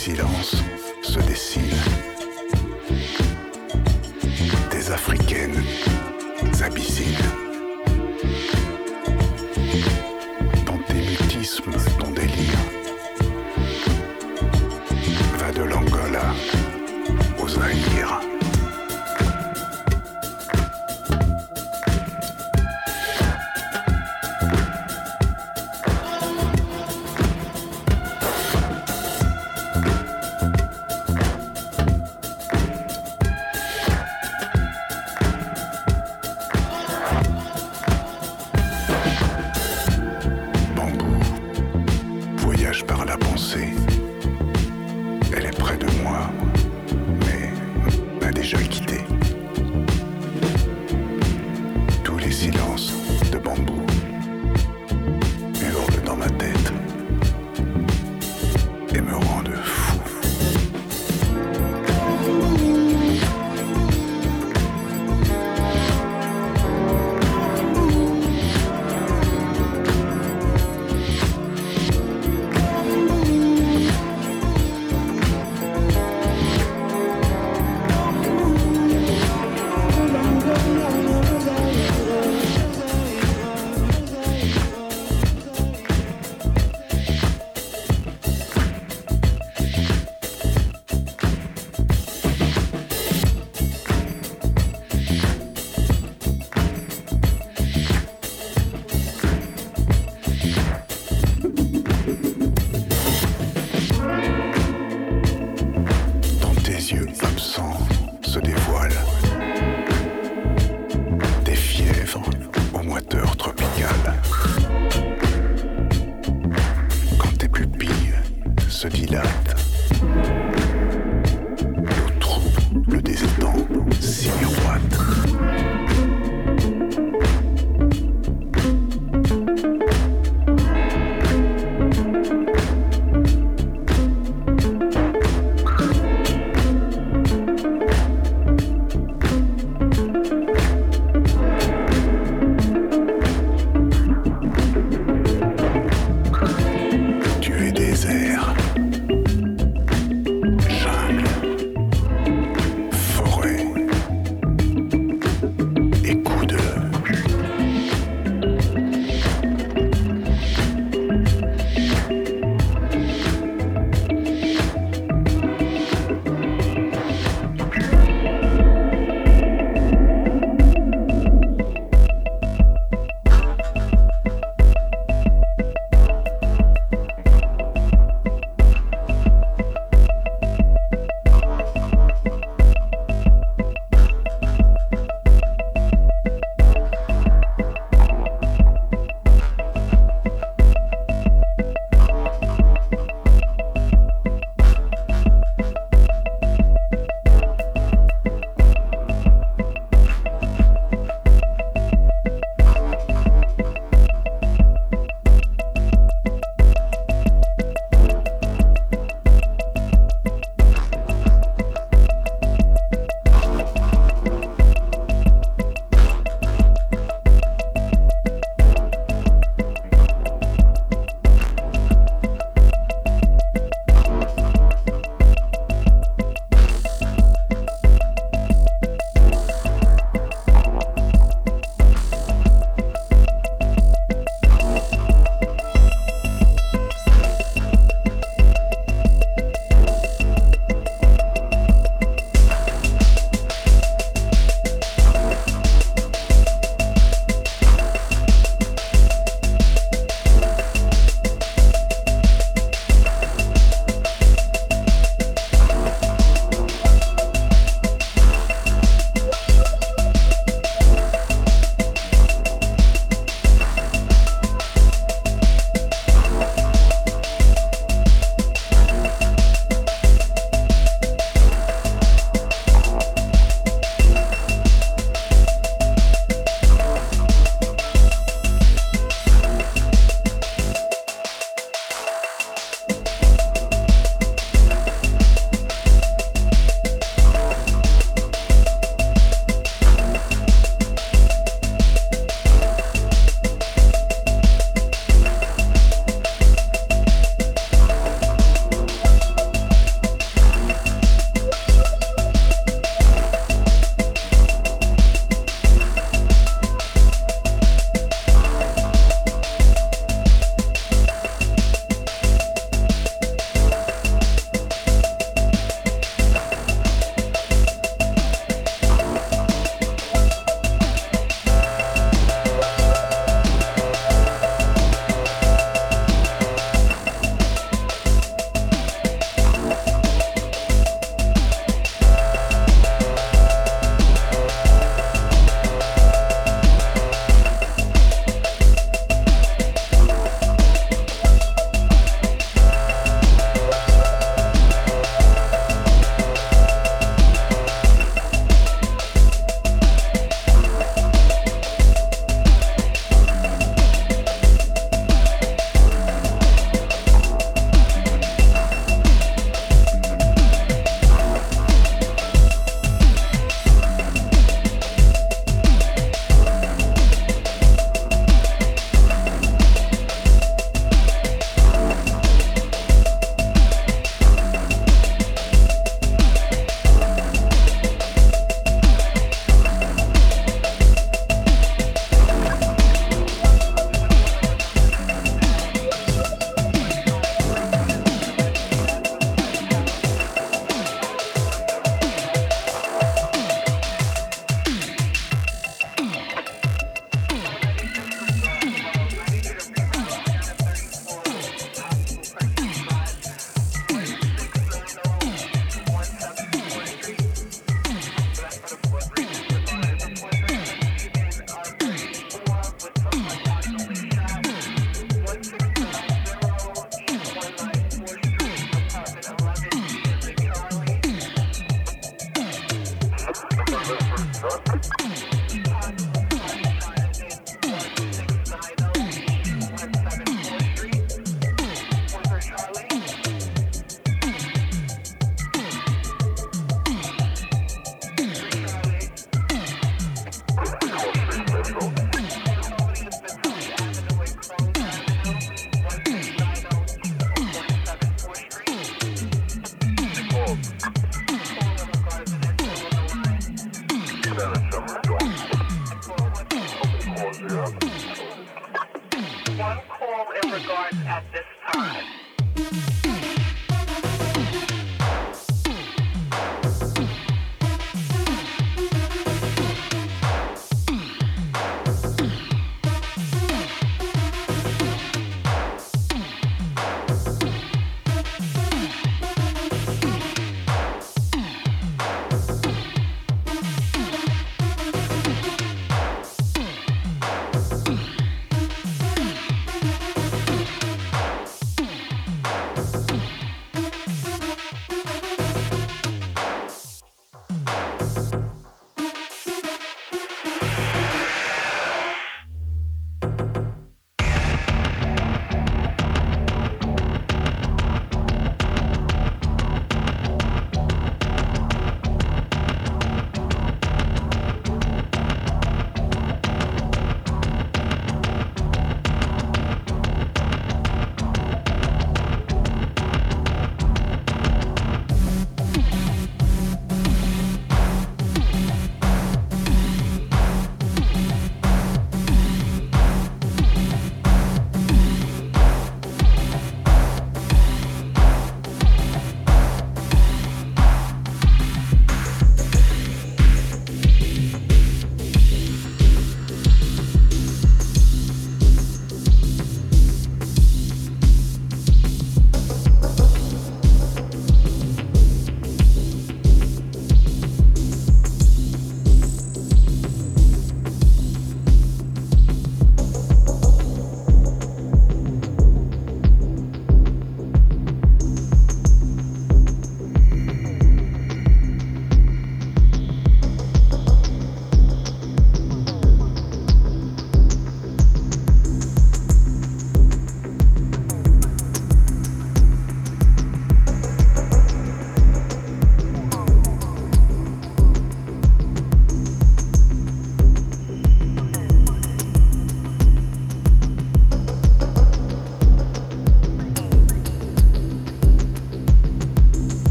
[0.00, 0.56] silence
[1.02, 1.89] se dessine.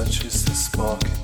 [0.00, 1.19] Such touches the spark.